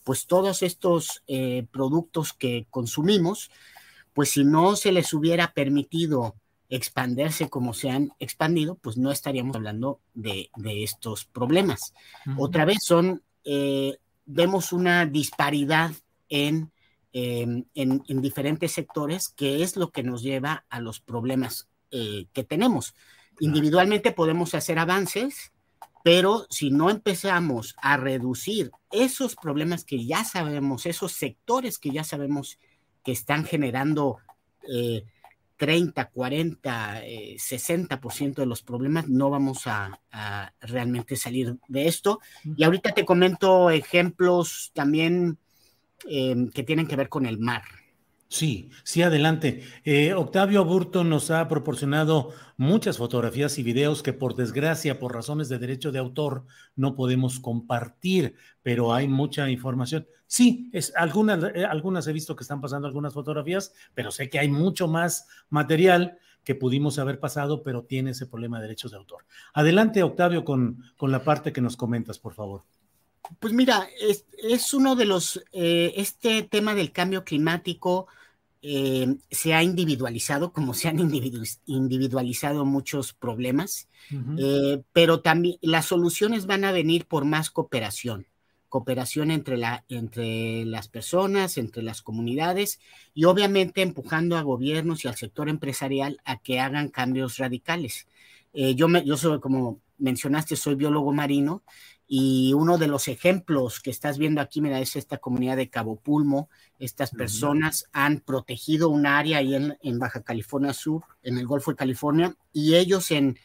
pues 0.08 0.26
todos 0.26 0.64
estos 0.64 1.22
eh, 1.28 1.68
productos 1.70 2.32
que 2.32 2.66
consumimos, 2.70 3.52
pues 4.14 4.32
si 4.32 4.46
no 4.46 4.78
se 4.78 4.94
les 4.94 5.12
hubiera 5.12 5.52
permitido 5.52 6.38
expandirse 6.70 7.50
como 7.50 7.74
se 7.74 7.90
han 7.90 8.14
expandido, 8.18 8.76
pues 8.76 8.96
no 8.96 9.12
estaríamos 9.12 9.58
hablando 9.58 10.00
de, 10.14 10.50
estos 10.64 11.26
problemas. 11.26 11.94
Otra 12.38 12.64
vez 12.64 12.78
son, 12.84 13.22
eh, 13.44 13.98
vemos 14.26 14.72
una 14.72 15.06
disparidad 15.06 15.92
em, 16.30 16.70
en, 17.12 17.68
en, 17.74 18.22
diferentes 18.22 18.72
sectores, 18.72 19.28
que 19.28 19.62
es 19.62 19.76
lo 19.76 19.92
que 19.92 20.04
nos 20.04 20.24
lleva 20.24 20.64
a 20.70 20.80
los 20.80 21.02
problemas 21.02 21.68
eh, 21.92 22.28
que 22.32 22.46
tenemos. 22.46 22.96
Individualmente 23.42 24.14
podemos 24.14 24.56
hacer 24.56 24.80
avances, 24.80 25.52
pero 26.08 26.48
si 26.50 26.72
no 26.72 26.90
empezamos 26.90 27.76
a 27.82 27.98
reducir 27.98 28.72
esos 28.92 29.36
problemas 29.36 29.84
que 29.84 30.06
ya 30.06 30.24
sabemos, 30.24 30.86
esos 30.86 31.12
sectores 31.12 31.80
que 31.80 31.92
ya 31.92 32.06
sabemos 32.06 32.60
que 33.04 33.12
están 33.12 33.44
generando 33.44 34.20
30, 35.58 36.06
40, 36.06 37.02
60% 37.04 38.36
de 38.36 38.46
los 38.46 38.64
problemas, 38.64 39.10
no 39.10 39.30
vamos 39.30 39.64
a, 39.66 40.00
realmente 40.62 41.18
salir 41.18 41.58
de 41.68 41.90
esto. 41.90 42.22
Y 42.56 42.64
ahorita 42.64 42.94
te 42.94 43.04
comento 43.04 43.70
ejemplos 43.70 44.72
también 44.74 45.38
eh, 46.10 46.48
que 46.54 46.64
tienen 46.64 46.88
que 46.88 46.96
ver 46.96 47.10
con 47.10 47.26
el 47.26 47.38
mar. 47.38 47.64
Sí, 48.30 48.72
sí, 48.84 49.02
adelante. 49.04 49.64
Eh, 49.86 50.14
Octavio 50.14 50.66
Burto 50.66 51.06
nos 51.06 51.32
ha 51.32 51.48
proporcionado 51.48 52.34
muchas 52.58 52.98
fotografías 52.98 53.58
y 53.58 53.64
videos 53.64 54.04
que 54.04 54.12
por 54.12 54.36
desgracia, 54.36 55.00
por 55.00 55.14
razones 55.14 55.48
de 55.48 55.60
derecho 55.60 55.94
de 55.94 56.00
autor, 56.00 56.46
no 56.76 56.94
podemos 56.94 57.40
compartir, 57.40 58.36
pero 58.64 58.94
hay 58.94 59.08
mucha 59.08 59.50
información. 59.50 60.08
Sí, 60.28 60.70
es, 60.74 60.92
algunas, 60.98 61.42
eh, 61.56 61.64
algunas 61.64 62.06
he 62.08 62.14
visto 62.14 62.36
que 62.36 62.44
están 62.44 62.60
pasando 62.60 62.86
algunas 62.86 63.14
fotografías, 63.14 63.74
pero 63.94 64.12
sé 64.12 64.30
que 64.30 64.40
hay 64.40 64.50
mucho 64.50 64.90
más 64.90 65.28
material 65.50 66.18
que 66.44 66.56
pudimos 66.56 67.00
haber 67.00 67.22
pasado, 67.22 67.64
pero 67.64 67.86
tiene 67.86 68.12
ese 68.12 68.26
problema 68.26 68.58
de 68.58 68.64
derechos 68.64 68.92
de 68.92 68.98
autor. 68.98 69.26
Adelante, 69.54 70.04
Octavio, 70.04 70.44
con, 70.44 70.84
con 70.98 71.12
la 71.12 71.24
parte 71.24 71.54
que 71.54 71.62
nos 71.62 71.78
comentas, 71.78 72.20
por 72.20 72.34
favor. 72.34 72.64
Pues 73.40 73.54
mira, 73.54 73.88
es, 74.00 74.74
uno 74.74 74.96
de 74.96 75.06
los, 75.06 75.44
eh, 75.52 75.94
este 75.96 76.44
tema 76.44 76.76
del 76.76 76.92
cambio 76.92 77.24
climático 77.24 78.08
eh, 78.62 79.16
se 79.30 79.54
ha 79.54 79.64
individualizado, 79.64 80.52
como 80.52 80.74
se 80.74 80.88
han 80.88 81.00
individualizado 81.00 82.66
muchos 82.66 83.14
problemas, 83.14 83.88
eh, 84.38 84.82
pero 84.94 85.22
también 85.22 85.58
las 85.62 85.86
soluciones 85.86 86.46
van 86.46 86.64
a 86.64 86.72
venir 86.72 87.06
por 87.06 87.26
más 87.26 87.50
cooperación, 87.50 88.26
cooperación 88.70 89.32
entre, 89.32 89.58
la, 89.58 89.86
entre 89.90 90.66
las 90.66 90.88
personas, 90.88 91.58
entre 91.58 91.84
las 91.84 92.02
comunidades 92.02 92.80
y 93.14 93.26
obviamente 93.26 93.82
empujando 93.82 94.38
a 94.38 94.42
gobiernos 94.42 95.06
y 95.06 95.08
al 95.08 95.16
sector 95.16 95.50
empresarial 95.50 96.20
a 96.26 96.38
que 96.38 96.60
hagan 96.60 96.90
cambios 96.90 97.38
radicales. 97.38 98.08
yo, 98.54 98.88
me, 98.88 99.06
yo 99.06 99.18
soy, 99.18 99.40
como 99.40 99.82
mencionaste, 100.00 100.56
soy 100.56 100.76
biólogo 100.76 101.14
marino 101.14 101.64
y 102.08 102.54
uno 102.54 102.78
de 102.78 102.88
los 102.88 103.10
ejemplos 103.10 103.82
que 103.82 103.90
estás 103.90 104.18
viendo 104.18 104.40
aquí, 104.40 104.62
mira, 104.62 104.80
es 104.80 104.96
esta 104.96 105.18
comunidad 105.18 105.58
de 105.58 105.70
Cabo 105.70 105.98
Pulmo. 105.98 106.50
Estas 106.80 107.12
personas 107.12 107.90
han 107.92 108.22
protegido 108.22 108.90
un 108.90 109.06
área 109.06 109.40
ahí 109.40 109.56
en, 109.56 110.00
Baja 110.00 110.22
California 110.22 110.72
Sur, 110.72 111.04
en 111.22 111.38
el 111.38 111.46
Golfo 111.46 111.72
de 111.72 111.78
California, 111.78 112.36
y 112.54 112.76
ellos 112.76 113.12
en 113.12 113.38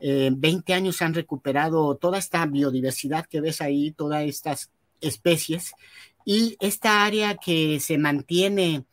20 0.00 0.72
años 0.72 1.02
han 1.02 1.14
recuperado 1.14 1.96
toda 1.96 2.18
esta 2.18 2.44
biodiversidad 2.46 3.26
que 3.26 3.40
ves 3.40 3.60
ahí, 3.60 3.90
todas 3.90 4.24
estas 4.24 4.70
especies, 5.00 5.72
y 6.24 6.56
esta 6.58 7.04
área 7.04 7.36
que 7.36 7.80
se 7.80 7.98
mantiene 7.98 8.84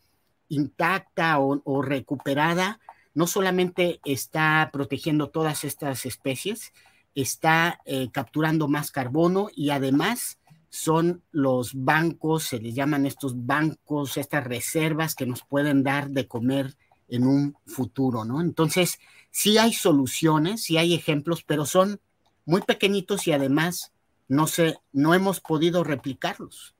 intacta 0.49 1.39
o, 1.39 1.81
recuperada, 1.81 2.79
no 3.13 3.25
solamente 3.27 3.99
está 4.05 4.69
protegiendo 4.71 5.29
todas 5.29 5.63
estas 5.63 6.05
especies, 6.05 6.73
está 7.15 7.79
eh, 7.85 8.09
capturando 8.11 8.67
más 8.67 8.91
carbono 8.91 9.49
y 9.55 9.69
además 9.69 10.39
son 10.69 11.23
los 11.31 11.71
bancos, 11.73 12.43
se 12.43 12.59
les 12.59 12.73
llaman 12.73 13.05
estos 13.05 13.45
bancos, 13.45 14.17
estas 14.17 14.43
reservas 14.43 15.13
que 15.13 15.27
nos 15.27 15.43
pueden 15.43 15.83
dar 15.83 16.09
de 16.09 16.27
comer 16.27 16.75
en 17.07 17.25
un 17.25 17.55
futuro, 17.67 18.25
¿no? 18.25 18.41
Entonces, 18.41 18.99
sí 19.29 19.59
hay 19.59 19.73
soluciones, 19.73 20.63
sí 20.63 20.77
hay 20.77 20.95
ejemplos, 20.95 21.43
pero 21.43 21.65
son 21.65 21.99
muy 22.45 22.61
pequeñitos 22.61 23.27
y 23.27 23.33
además 23.33 23.93
no 24.27 24.47
sé, 24.47 24.77
no 24.91 25.13
hemos 25.13 25.39
podido 25.39 25.83
replicarlos. 25.83 26.75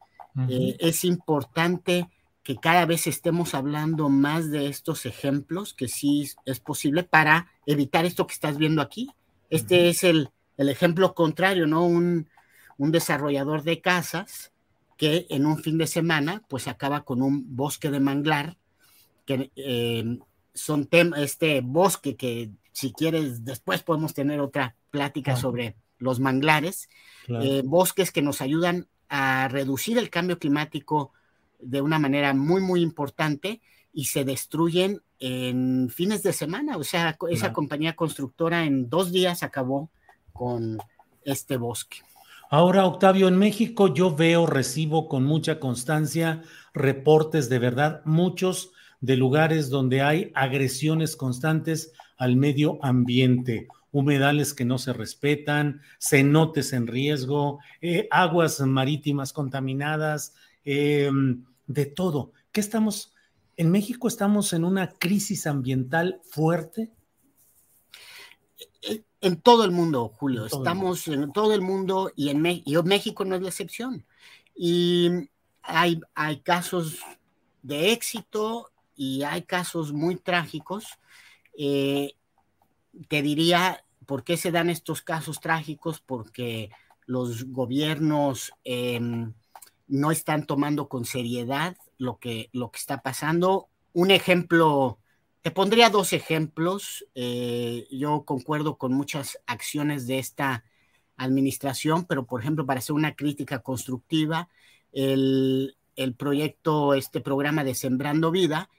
Eh, 0.50 0.76
es 0.80 1.04
importante 1.04 2.10
que 2.42 2.56
cada 2.56 2.86
vez 2.86 3.06
estemos 3.06 3.54
hablando 3.54 4.10
más 4.10 4.50
de 4.50 4.68
estos 4.68 5.06
ejemplos, 5.06 5.74
que 5.74 5.88
sí 5.88 6.30
es 6.46 6.60
posible 6.60 7.04
para 7.04 7.52
evitar 7.66 8.06
esto 8.06 8.26
que 8.26 8.34
estás 8.34 8.58
viendo 8.58 8.82
aquí. 8.82 9.12
Este 9.50 9.90
es 9.90 10.04
el, 10.04 10.30
el, 10.58 10.70
ejemplo 10.70 11.14
contrario, 11.14 11.68
¿no? 11.68 11.86
Un, 11.86 12.30
un, 12.78 12.92
desarrollador 12.92 13.64
de 13.64 13.82
casas 13.82 14.52
que 14.98 15.28
en 15.30 15.46
un 15.46 15.58
fin 15.58 15.78
de 15.78 15.88
semana 15.88 16.44
pues 16.48 16.68
acaba 16.68 17.04
con 17.04 17.22
un 17.22 17.56
bosque 17.56 17.92
de 17.92 18.00
manglar, 18.00 18.58
que 19.26 19.52
eh, 19.56 20.20
son 20.54 20.88
este 21.18 21.62
bosque 21.62 22.16
que 22.16 22.52
si 22.72 22.92
quieres 22.92 23.46
después 23.46 23.84
podemos 23.84 24.14
tener 24.14 24.40
otra 24.40 24.76
plática 24.92 25.36
sobre 25.36 25.76
los 26.00 26.20
manglares, 26.20 26.90
eh, 27.28 27.62
bosques 27.64 28.12
que 28.12 28.22
nos 28.22 28.42
ayudan 28.42 28.88
a 29.10 29.48
reducir 29.48 29.98
el 29.98 30.10
cambio 30.10 30.40
climático 30.40 31.14
de 31.60 31.82
una 31.82 32.00
manera 32.00 32.34
muy, 32.34 32.62
muy 32.62 32.82
importante 32.82 33.62
y 33.94 34.06
se 34.06 34.26
destruyen 34.26 35.02
en 35.20 35.90
fines 35.90 36.24
de 36.24 36.34
semana. 36.34 36.78
O 36.78 36.84
sea, 36.84 37.18
esa 37.30 37.54
compañía 37.54 37.96
constructora 37.96 38.66
en 38.66 38.90
dos 38.90 39.12
días 39.12 39.44
acabó 39.44 39.90
con 40.34 40.80
este 41.24 41.58
bosque. 41.58 41.98
Ahora, 42.50 42.86
Octavio, 42.86 43.28
en 43.28 43.38
México 43.38 43.94
yo 43.94 44.16
veo, 44.16 44.46
recibo 44.46 45.08
con 45.08 45.24
mucha 45.24 45.60
constancia 45.60 46.42
reportes 46.74 47.50
de 47.50 47.60
verdad, 47.60 48.02
muchos 48.06 48.72
de 49.00 49.18
lugares 49.18 49.70
donde 49.70 50.02
hay 50.02 50.32
agresiones 50.36 51.16
constantes 51.16 51.94
al 52.18 52.36
medio 52.36 52.80
ambiente 52.84 53.68
humedales 53.92 54.54
que 54.54 54.66
no 54.66 54.80
se 54.80 54.92
respetan, 54.92 55.82
cenotes 56.00 56.74
en 56.74 56.88
riesgo, 56.88 57.60
eh, 57.80 58.08
aguas 58.10 58.60
marítimas 58.62 59.34
contaminadas, 59.34 60.34
eh, 60.66 61.12
de 61.68 61.86
todo. 61.86 62.32
¿Qué 62.52 62.60
estamos? 62.60 63.13
¿En 63.56 63.72
México 63.72 64.08
estamos 64.08 64.54
en 64.54 64.66
una 64.66 64.90
crisis 64.90 65.48
ambiental 65.48 66.22
fuerte? 66.24 66.92
En 69.22 69.40
todo 69.40 69.64
el 69.64 69.72
mundo, 69.72 70.10
Julio. 70.10 70.46
estamos 70.46 71.08
en 71.08 71.32
todo 71.32 71.54
el 71.54 71.62
mundo 71.62 72.12
y 72.16 72.30
en 72.30 72.42
México 72.42 73.24
no 73.24 73.36
es 73.36 73.42
la 73.42 73.50
excepción. 73.50 74.06
Y 74.56 75.30
hay, 75.62 76.02
hay 76.14 76.42
casos 76.42 77.00
de 77.62 77.94
éxito 77.94 78.72
y 78.96 79.24
hay 79.24 79.44
casos 79.44 79.94
muy 79.94 80.18
trágicos. 80.18 80.86
Eh, 81.58 82.16
te 83.08 83.22
diría 83.22 83.86
por 84.06 84.24
qué 84.24 84.36
se 84.36 84.52
dan 84.52 84.70
estos 84.70 85.02
casos 85.02 85.40
trágicos, 85.40 86.02
porque 86.02 86.70
los 87.06 87.46
gobiernos 87.46 88.52
em, 88.64 89.34
no 89.94 90.10
están 90.10 90.48
tomando 90.48 90.90
con 90.90 91.06
seriedad 91.06 91.78
lo 92.00 92.18
que, 92.18 92.50
lo 92.52 92.72
que 92.72 92.80
está 92.80 93.04
pasando. 93.04 93.70
Un 93.94 94.10
ejemplo, 94.10 94.98
te 95.44 95.52
pondría 95.52 95.92
dos 95.92 96.14
ejemplos. 96.14 97.06
Eh, 97.14 97.88
yo 97.92 98.26
concuerdo 98.26 98.80
con 98.80 98.92
muchas 98.92 99.38
acciones 99.46 100.08
de 100.08 100.18
esta 100.18 100.64
administración, 101.16 102.06
pero 102.06 102.26
por 102.26 102.42
ejemplo, 102.42 102.66
para 102.66 102.80
hacer 102.80 102.96
una 102.96 103.16
crítica 103.16 103.60
constructiva, 103.60 104.50
el, 104.94 105.78
el 105.96 106.16
proyecto, 106.16 106.96
este 106.96 107.22
programa 107.22 107.64
de 107.64 107.76
Sembrando 107.76 108.32
Vida, 108.32 108.72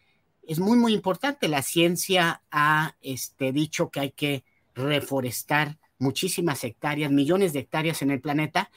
es 0.43 0.59
muy, 0.59 0.77
muy 0.77 0.95
importante. 0.95 1.47
La 1.47 1.63
ciencia 1.63 2.43
ha 2.51 2.97
este, 3.03 3.53
dicho 3.53 3.89
que 3.91 4.01
hay 4.01 4.11
que 4.11 4.45
reforestar 4.75 5.79
muchísimas 5.99 6.65
hectáreas, 6.65 7.13
millones 7.13 7.53
de 7.53 7.61
hectáreas 7.61 8.03
en 8.03 8.11
el 8.11 8.21
planeta, 8.21 8.73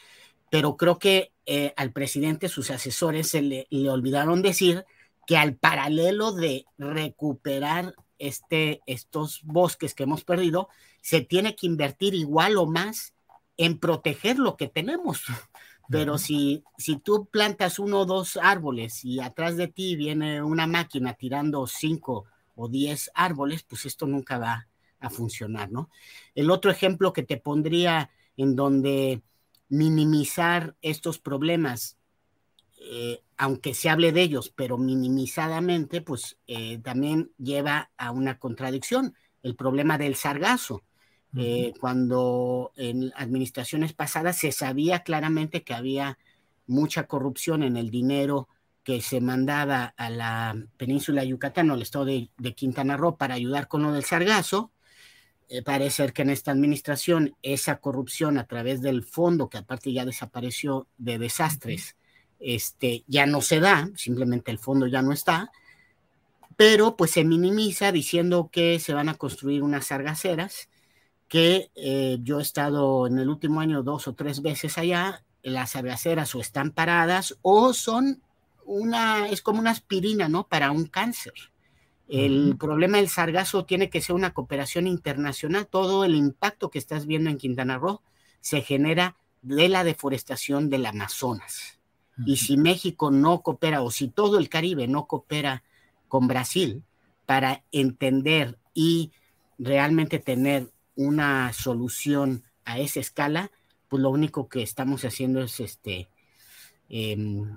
pero 0.52 0.78
creo 0.78 1.00
que 1.00 1.32
eh, 1.50 1.74
al 1.78 1.94
presidente, 1.94 2.50
sus 2.50 2.72
asesores, 2.72 3.30
se 3.30 3.42
le, 3.42 3.68
olvidaron 3.90 4.42
decir 4.42 4.86
que 5.26 5.38
al 5.38 5.56
paralelo 5.56 6.34
de 6.34 6.66
recuperar 6.78 7.96
este, 8.20 8.82
estos 8.86 9.42
bosques 9.44 9.94
que 9.94 10.04
hemos 10.04 10.26
perdido, 10.26 10.68
se 11.02 11.22
tiene 11.22 11.56
que 11.56 11.66
invertir 11.66 12.14
igual 12.16 12.58
o 12.58 12.66
más 12.66 13.14
en 13.56 13.80
proteger 13.80 14.40
lo 14.40 14.58
que 14.58 14.68
tenemos. 14.68 15.24
Pero 15.90 16.18
si, 16.18 16.66
si 16.78 16.98
tú 16.98 17.30
plantas 17.32 17.80
uno 17.80 18.02
o 18.02 18.06
dos 18.06 18.38
árboles 18.42 19.06
y 19.06 19.22
atrás 19.22 19.56
de 19.56 19.70
ti 19.70 19.96
viene 19.96 20.44
una 20.44 20.68
máquina 20.68 21.14
tirando 21.14 21.66
cinco 21.66 22.26
o 22.56 22.68
diez 22.68 23.10
árboles, 23.14 23.64
pues 23.64 23.86
esto 23.86 24.06
nunca 24.06 24.38
va 24.38 24.68
a 25.00 25.10
funcionar, 25.10 25.72
¿no? 25.72 25.90
El 26.36 26.52
otro 26.52 26.72
ejemplo 26.72 27.14
que 27.14 27.24
te 27.24 27.38
pondría 27.38 28.10
en 28.36 28.58
donde 28.58 29.22
minimizar 29.70 30.76
estos 30.82 31.20
problemas, 31.20 31.98
eh, 32.80 33.22
aunque 33.38 33.74
se 33.74 33.90
hable 33.90 34.12
de 34.12 34.22
ellos, 34.22 34.52
pero 34.56 34.78
minimizadamente, 34.78 36.02
pues 36.02 36.38
eh, 36.48 36.80
también 36.80 37.32
lleva 37.38 37.92
a 37.98 38.12
una 38.12 38.40
contradicción, 38.40 39.16
el 39.44 39.56
problema 39.56 39.98
del 39.98 40.16
sargazo. 40.16 40.84
Eh, 41.40 41.74
cuando 41.80 42.72
en 42.78 43.12
administraciones 43.16 43.94
pasadas 43.94 44.40
se 44.40 44.52
sabía 44.52 45.04
claramente 45.04 45.64
que 45.64 45.76
había 45.76 46.18
mucha 46.66 47.06
corrupción 47.06 47.62
en 47.62 47.78
el 47.78 47.92
dinero 47.92 48.48
que 48.84 49.02
se 49.02 49.22
mandaba 49.22 49.94
a 49.98 50.10
la 50.10 50.56
península 50.78 51.22
de 51.22 51.28
Yucatán 51.28 51.70
o 51.70 51.74
al 51.74 51.82
estado 51.82 52.06
de, 52.06 52.32
de 52.38 52.56
Quintana 52.56 52.98
Roo 52.98 53.18
para 53.18 53.36
ayudar 53.36 53.68
con 53.68 53.84
lo 53.84 53.92
del 53.92 54.06
sargazo, 54.06 54.72
eh, 55.50 55.62
parece 55.62 55.98
ser 55.98 56.14
que 56.14 56.24
en 56.24 56.30
esta 56.30 56.52
administración 56.52 57.36
esa 57.42 57.78
corrupción 57.78 58.38
a 58.38 58.46
través 58.48 58.82
del 58.82 59.04
fondo, 59.04 59.50
que 59.50 59.58
aparte 59.58 59.94
ya 59.94 60.06
desapareció 60.06 60.88
de 60.98 61.18
desastres, 61.18 61.96
este, 62.40 63.04
ya 63.08 63.26
no 63.26 63.42
se 63.42 63.60
da, 63.60 63.90
simplemente 63.96 64.52
el 64.52 64.60
fondo 64.60 64.88
ya 64.88 65.02
no 65.02 65.14
está, 65.14 65.52
pero 66.58 66.98
pues 66.98 67.12
se 67.12 67.24
minimiza 67.24 67.92
diciendo 67.92 68.50
que 68.52 68.80
se 68.80 68.94
van 68.94 69.10
a 69.10 69.16
construir 69.16 69.64
unas 69.64 69.86
sargaceras, 69.88 70.70
que 71.28 71.72
eh, 71.76 72.18
yo 72.22 72.40
he 72.40 72.42
estado 72.42 73.08
en 73.08 73.20
el 73.20 73.30
último 73.30 73.60
año 73.60 73.84
dos 73.84 74.08
o 74.08 74.14
tres 74.14 74.42
veces 74.42 74.78
allá, 74.78 75.24
las 75.44 75.72
sargaceras 75.72 76.34
o 76.36 76.42
están 76.42 76.72
paradas 76.72 77.38
o 77.42 77.74
son 77.74 78.22
una, 78.66 79.30
es 79.30 79.42
como 79.42 79.60
una 79.60 79.72
aspirina, 79.72 80.28
¿no? 80.28 80.48
Para 80.48 80.72
un 80.72 80.88
cáncer. 80.88 81.34
El 82.08 82.56
problema 82.58 82.98
del 82.98 83.10
sargazo 83.10 83.66
tiene 83.66 83.90
que 83.90 84.02
ser 84.02 84.16
una 84.16 84.34
cooperación 84.34 84.88
internacional. 84.88 85.68
Todo 85.68 86.06
el 86.06 86.16
impacto 86.16 86.70
que 86.70 86.80
estás 86.80 87.06
viendo 87.06 87.30
en 87.30 87.38
Quintana 87.38 87.78
Roo 87.78 88.02
se 88.40 88.62
genera 88.62 89.18
de 89.42 89.68
la 89.68 89.84
deforestación 89.84 90.70
del 90.70 90.86
Amazonas. 90.86 91.80
Y 92.26 92.38
si 92.38 92.58
México 92.58 93.12
no 93.12 93.42
coopera 93.42 93.84
o 93.84 93.92
si 93.92 94.08
todo 94.08 94.40
el 94.40 94.50
Caribe 94.50 94.88
no 94.88 95.06
coopera 95.06 95.64
con 96.08 96.28
Brasil 96.28 96.84
para 97.26 97.64
entender 97.72 98.58
y 98.74 99.12
realmente 99.60 100.18
tener 100.18 100.72
una 100.96 101.54
solución 101.54 102.44
a 102.66 102.80
esa 102.80 103.02
escala, 103.02 103.52
pues 103.88 104.02
lo 104.02 104.10
único 104.10 104.50
que 104.50 104.64
estamos 104.64 105.06
haciendo 105.06 105.42
es 105.42 105.60
este, 105.60 106.10
em, 106.90 107.56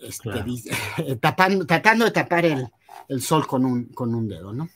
este 0.00 0.30
tratando 1.20 2.04
de 2.04 2.10
tapar 2.12 2.44
el, 2.44 2.68
el 3.08 3.22
sol 3.22 3.46
con 3.46 3.64
un, 3.64 3.86
con 3.86 4.14
un 4.14 4.28
dedo, 4.28 4.52
¿no? 4.52 4.68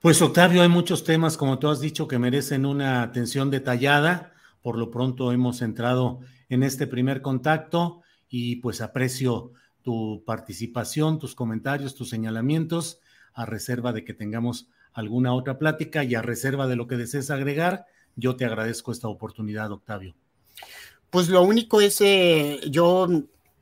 Pues 0.00 0.20
Octavio, 0.20 0.62
hay 0.62 0.68
muchos 0.68 1.02
temas, 1.02 1.36
como 1.36 1.58
tú 1.58 1.68
has 1.68 1.80
dicho, 1.80 2.06
que 2.06 2.18
merecen 2.18 2.66
una 2.66 3.02
atención 3.02 3.50
detallada. 3.50 4.34
Por 4.60 4.76
lo 4.76 4.90
pronto 4.90 5.32
hemos 5.32 5.62
entrado 5.62 6.20
en 6.48 6.62
este 6.62 6.86
primer 6.86 7.22
contacto 7.22 8.02
y 8.28 8.56
pues 8.56 8.80
aprecio 8.80 9.52
tu 9.82 10.22
participación, 10.26 11.18
tus 11.18 11.34
comentarios, 11.34 11.94
tus 11.94 12.10
señalamientos, 12.10 13.00
a 13.32 13.46
reserva 13.46 13.92
de 13.92 14.04
que 14.04 14.14
tengamos 14.14 14.68
alguna 14.92 15.34
otra 15.34 15.58
plática 15.58 16.04
y 16.04 16.14
a 16.14 16.22
reserva 16.22 16.66
de 16.66 16.76
lo 16.76 16.86
que 16.86 16.96
desees 16.96 17.30
agregar, 17.30 17.86
yo 18.16 18.36
te 18.36 18.44
agradezco 18.44 18.92
esta 18.92 19.08
oportunidad, 19.08 19.72
Octavio. 19.72 20.14
Pues 21.10 21.28
lo 21.28 21.42
único 21.42 21.80
es, 21.80 22.00
eh, 22.00 22.60
yo 22.70 23.08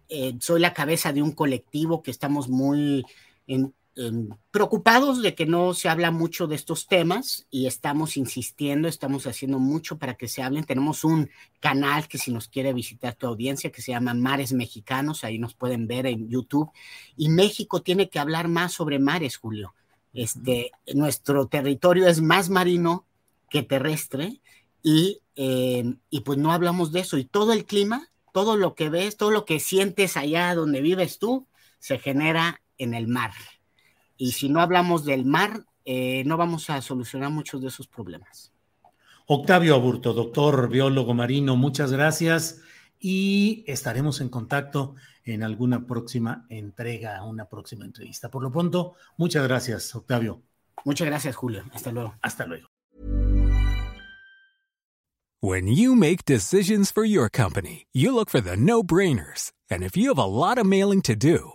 eh, 0.08 0.34
soy 0.40 0.60
la 0.60 0.74
cabeza 0.74 1.12
de 1.12 1.22
un 1.22 1.32
colectivo 1.32 2.02
que 2.02 2.10
estamos 2.10 2.48
muy 2.48 3.04
en, 3.46 3.74
Em, 3.94 4.31
preocupados 4.50 5.20
de 5.20 5.35
que 5.35 5.44
no 5.44 5.74
se 5.74 5.90
habla 5.90 6.11
mucho 6.11 6.46
de 6.46 6.55
estos 6.55 6.87
temas 6.87 7.46
y 7.50 7.66
estamos 7.66 8.16
insistiendo, 8.16 8.88
estamos 8.88 9.26
haciendo 9.26 9.59
mucho 9.59 9.98
para 9.98 10.14
que 10.14 10.28
se 10.28 10.42
hablen. 10.42 10.64
Tenemos 10.64 11.05
un 11.05 11.28
canal 11.61 12.09
que 12.09 12.16
si 12.16 12.33
nos 12.33 12.48
quiere 12.48 12.72
visitar 12.72 13.14
tu 13.14 13.26
audiencia 13.26 13.70
que 13.70 13.83
se 13.83 13.92
llama 13.92 14.14
Mares 14.14 14.55
Mexicanos, 14.55 15.24
ahí 15.24 15.38
nos 15.38 15.52
pueden 15.55 15.87
ver 15.87 16.07
en 16.07 16.31
YouTube. 16.31 16.70
Y 17.18 17.28
México 17.28 17.83
tiene 17.83 18.09
que 18.09 18.18
hablar 18.18 18.48
más 18.48 18.72
sobre 18.72 18.98
mares, 18.98 19.37
Julio. 19.37 19.74
Este, 20.14 20.70
nuestro 20.94 21.48
territorio 21.48 22.07
es 22.07 22.22
más 22.22 22.48
marino 22.48 23.05
que 23.50 23.62
terrestre 23.62 24.40
y, 24.83 25.20
eh, 25.37 25.96
y 26.09 26.20
pues 26.20 26.38
no 26.38 26.52
hablamos 26.52 26.92
de 26.92 27.00
eso. 27.00 27.18
Y 27.18 27.26
todo 27.26 27.52
el 27.52 27.66
clima, 27.66 28.09
todo 28.33 28.57
lo 28.57 28.74
que 28.74 28.88
ves, 28.88 29.18
todo 29.18 29.31
lo 29.31 29.44
que 29.44 29.61
sientes 29.61 30.16
allá 30.16 30.55
donde 30.55 30.81
vives 30.81 31.18
tú, 31.18 31.46
se 31.78 31.98
genera 31.98 32.62
en 32.78 32.94
el 32.94 33.07
mar. 33.07 33.33
Y 34.16 34.33
si 34.33 34.48
no 34.48 34.61
hablamos 34.61 35.05
del 35.05 35.25
mar, 35.25 35.64
eh, 35.85 36.22
no 36.27 36.37
vamos 36.37 36.70
a 36.70 36.81
solucionar 36.81 37.31
muchos 37.31 37.61
de 37.61 37.68
esos 37.68 37.87
problemas. 37.87 38.53
Octavio 39.27 39.75
Aburto, 39.75 40.12
doctor 40.12 40.68
biólogo 40.68 41.14
marino, 41.14 41.57
muchas 41.57 41.92
gracias 41.92 42.61
y 42.98 43.64
estaremos 43.66 44.20
en 44.20 44.29
contacto 44.29 44.94
en 45.25 45.42
alguna 45.42 45.87
próxima 45.87 46.46
entrega, 46.48 47.22
una 47.25 47.48
próxima 47.48 47.85
entrevista. 47.85 48.31
Por 48.31 48.42
lo 48.42 48.51
pronto, 48.51 48.94
muchas 49.16 49.44
gracias, 49.46 49.94
Octavio. 49.94 50.42
Muchas 50.85 51.07
gracias, 51.07 51.37
Julio. 51.37 51.64
Hasta 51.72 51.92
luego. 51.92 52.14
Hasta 52.22 52.46
luego. 52.46 52.68
When 55.40 55.66
you 55.66 55.96
make 55.96 56.25
decisions 56.25 56.92
for 56.92 57.05
your 57.05 57.29
company, 57.29 57.87
you 57.92 58.14
look 58.14 58.31
for 58.31 58.40
the 58.40 58.57
no-brainers. 58.57 59.51
And 59.68 59.83
if 59.83 59.96
you 59.96 60.09
have 60.14 60.18
a 60.18 60.27
lot 60.27 60.57
of 60.57 60.66
mailing 60.66 61.03
to 61.03 61.16
do, 61.16 61.55